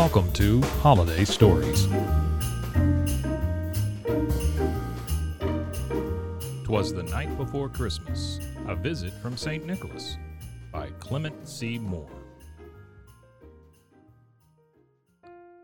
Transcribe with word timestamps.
Welcome 0.00 0.32
to 0.32 0.62
Holiday 0.80 1.26
Stories. 1.26 1.86
Twas 6.64 6.94
the 6.94 7.02
night 7.02 7.36
before 7.36 7.68
Christmas, 7.68 8.40
a 8.66 8.74
visit 8.74 9.12
from 9.20 9.36
St. 9.36 9.66
Nicholas 9.66 10.16
by 10.72 10.88
Clement 11.00 11.46
C. 11.46 11.78
Moore. 11.78 12.08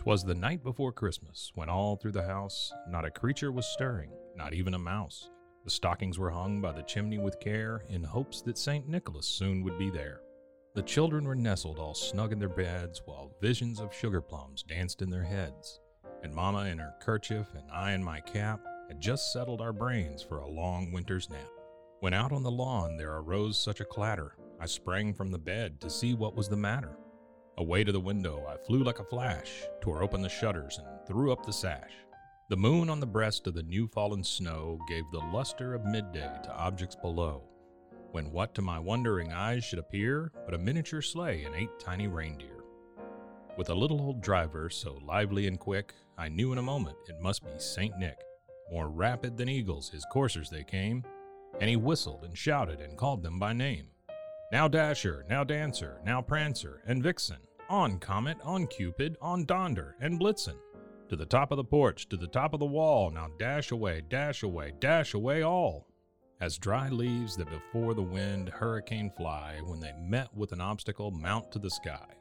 Twas 0.00 0.22
the 0.22 0.34
night 0.34 0.62
before 0.62 0.92
Christmas, 0.92 1.50
when 1.54 1.70
all 1.70 1.96
through 1.96 2.12
the 2.12 2.26
house 2.26 2.70
not 2.90 3.06
a 3.06 3.10
creature 3.10 3.50
was 3.50 3.64
stirring, 3.64 4.10
not 4.36 4.52
even 4.52 4.74
a 4.74 4.78
mouse. 4.78 5.30
The 5.64 5.70
stockings 5.70 6.18
were 6.18 6.30
hung 6.30 6.60
by 6.60 6.72
the 6.72 6.82
chimney 6.82 7.16
with 7.16 7.40
care, 7.40 7.84
in 7.88 8.04
hopes 8.04 8.42
that 8.42 8.58
St. 8.58 8.86
Nicholas 8.86 9.26
soon 9.26 9.64
would 9.64 9.78
be 9.78 9.88
there. 9.88 10.20
The 10.76 10.82
children 10.82 11.24
were 11.24 11.34
nestled 11.34 11.78
all 11.78 11.94
snug 11.94 12.32
in 12.32 12.38
their 12.38 12.50
beds, 12.50 13.00
while 13.06 13.32
visions 13.40 13.80
of 13.80 13.94
sugar 13.94 14.20
plums 14.20 14.62
danced 14.62 15.00
in 15.00 15.08
their 15.08 15.24
heads. 15.24 15.80
And 16.22 16.34
Mama 16.34 16.66
in 16.66 16.76
her 16.76 16.92
kerchief 17.00 17.46
and 17.54 17.64
I 17.72 17.92
in 17.92 18.04
my 18.04 18.20
cap 18.20 18.60
had 18.88 19.00
just 19.00 19.32
settled 19.32 19.62
our 19.62 19.72
brains 19.72 20.22
for 20.22 20.40
a 20.40 20.46
long 20.46 20.92
winter's 20.92 21.30
nap. 21.30 21.48
When 22.00 22.12
out 22.12 22.30
on 22.30 22.42
the 22.42 22.50
lawn 22.50 22.98
there 22.98 23.16
arose 23.16 23.58
such 23.58 23.80
a 23.80 23.86
clatter, 23.86 24.36
I 24.60 24.66
sprang 24.66 25.14
from 25.14 25.30
the 25.30 25.38
bed 25.38 25.80
to 25.80 25.88
see 25.88 26.12
what 26.12 26.36
was 26.36 26.50
the 26.50 26.58
matter. 26.58 26.98
Away 27.56 27.82
to 27.82 27.90
the 27.90 27.98
window 27.98 28.44
I 28.46 28.62
flew 28.66 28.84
like 28.84 28.98
a 28.98 29.04
flash, 29.04 29.50
tore 29.80 30.02
open 30.02 30.20
the 30.20 30.28
shutters, 30.28 30.78
and 30.78 31.06
threw 31.06 31.32
up 31.32 31.46
the 31.46 31.54
sash. 31.54 31.92
The 32.50 32.56
moon 32.58 32.90
on 32.90 33.00
the 33.00 33.06
breast 33.06 33.46
of 33.46 33.54
the 33.54 33.62
new 33.62 33.88
fallen 33.88 34.22
snow 34.22 34.78
gave 34.90 35.04
the 35.10 35.24
luster 35.32 35.72
of 35.72 35.86
midday 35.86 36.30
to 36.44 36.54
objects 36.54 36.96
below 36.96 37.44
when 38.16 38.32
what 38.32 38.54
to 38.54 38.62
my 38.62 38.78
wondering 38.78 39.30
eyes 39.30 39.62
should 39.62 39.78
appear 39.78 40.32
but 40.46 40.54
a 40.54 40.58
miniature 40.58 41.02
sleigh 41.02 41.44
and 41.44 41.54
eight 41.54 41.68
tiny 41.78 42.08
reindeer. 42.08 42.64
With 43.58 43.68
a 43.68 43.74
little 43.74 44.00
old 44.00 44.22
driver 44.22 44.70
so 44.70 44.98
lively 45.04 45.46
and 45.46 45.60
quick, 45.60 45.92
I 46.16 46.30
knew 46.30 46.50
in 46.50 46.56
a 46.56 46.62
moment 46.62 46.96
it 47.10 47.20
must 47.20 47.44
be 47.44 47.50
St. 47.58 47.94
Nick. 47.98 48.16
More 48.72 48.88
rapid 48.88 49.36
than 49.36 49.50
eagles, 49.50 49.90
his 49.90 50.06
coursers 50.10 50.48
they 50.48 50.64
came, 50.64 51.04
and 51.60 51.68
he 51.68 51.76
whistled 51.76 52.24
and 52.24 52.38
shouted 52.38 52.80
and 52.80 52.96
called 52.96 53.22
them 53.22 53.38
by 53.38 53.52
name. 53.52 53.88
Now 54.50 54.66
Dasher, 54.66 55.26
now 55.28 55.44
Dancer, 55.44 56.00
now 56.02 56.22
Prancer, 56.22 56.80
and 56.86 57.02
Vixen, 57.02 57.40
on 57.68 57.98
Comet, 57.98 58.38
on 58.42 58.66
Cupid, 58.66 59.18
on 59.20 59.44
Donder, 59.44 59.94
and 60.00 60.18
Blitzen. 60.18 60.56
To 61.10 61.16
the 61.16 61.26
top 61.26 61.50
of 61.50 61.58
the 61.58 61.64
porch, 61.64 62.08
to 62.08 62.16
the 62.16 62.28
top 62.28 62.54
of 62.54 62.60
the 62.60 62.64
wall, 62.64 63.10
now 63.10 63.28
dash 63.38 63.72
away, 63.72 64.04
dash 64.08 64.42
away, 64.42 64.72
dash 64.80 65.12
away 65.12 65.42
all 65.42 65.86
as 66.40 66.58
dry 66.58 66.88
leaves 66.88 67.36
that 67.36 67.50
before 67.50 67.94
the 67.94 68.02
wind 68.02 68.48
hurricane 68.48 69.10
fly 69.16 69.58
when 69.64 69.80
they 69.80 69.92
met 69.98 70.28
with 70.34 70.52
an 70.52 70.60
obstacle 70.60 71.10
mount 71.10 71.50
to 71.52 71.58
the 71.58 71.70
sky. 71.70 72.14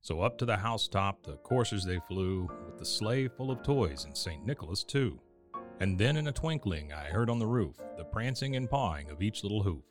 So 0.00 0.22
up 0.22 0.38
to 0.38 0.46
the 0.46 0.56
housetop 0.56 1.22
the 1.22 1.36
coursers 1.38 1.84
they 1.84 2.00
flew, 2.08 2.48
with 2.64 2.78
the 2.78 2.86
sleigh 2.86 3.28
full 3.28 3.50
of 3.50 3.62
toys 3.62 4.04
and 4.04 4.16
St. 4.16 4.46
Nicholas 4.46 4.82
too. 4.82 5.20
And 5.78 5.98
then 5.98 6.16
in 6.16 6.28
a 6.28 6.32
twinkling 6.32 6.92
I 6.92 7.04
heard 7.04 7.28
on 7.28 7.38
the 7.38 7.46
roof 7.46 7.76
the 7.98 8.04
prancing 8.04 8.56
and 8.56 8.68
pawing 8.68 9.10
of 9.10 9.22
each 9.22 9.42
little 9.42 9.62
hoof. 9.62 9.84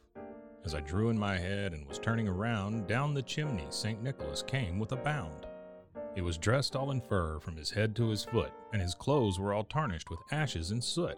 As 0.65 0.73
I 0.73 0.81
drew 0.81 1.09
in 1.09 1.17
my 1.17 1.37
head 1.37 1.73
and 1.73 1.87
was 1.87 1.99
turning 1.99 2.27
around, 2.27 2.87
down 2.87 3.13
the 3.13 3.21
chimney 3.21 3.67
St. 3.69 4.01
Nicholas 4.01 4.41
came 4.41 4.79
with 4.79 4.91
a 4.93 4.97
bound. 4.97 5.45
He 6.15 6.21
was 6.21 6.37
dressed 6.39 6.75
all 6.75 6.89
in 6.89 7.01
fur 7.01 7.39
from 7.39 7.55
his 7.55 7.69
head 7.69 7.95
to 7.97 8.09
his 8.09 8.25
foot, 8.25 8.51
and 8.73 8.81
his 8.81 8.95
clothes 8.95 9.39
were 9.39 9.53
all 9.53 9.63
tarnished 9.63 10.09
with 10.09 10.19
ashes 10.31 10.71
and 10.71 10.83
soot. 10.83 11.17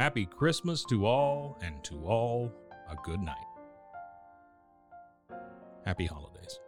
Happy 0.00 0.24
Christmas 0.24 0.82
to 0.84 1.04
all, 1.04 1.58
and 1.60 1.84
to 1.84 2.06
all 2.06 2.50
a 2.90 2.96
good 3.04 3.20
night. 3.20 3.36
Happy 5.84 6.06
holidays. 6.06 6.58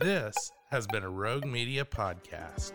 This 0.00 0.34
has 0.72 0.88
been 0.88 1.04
a 1.04 1.08
Rogue 1.08 1.46
Media 1.46 1.84
podcast. 1.84 2.72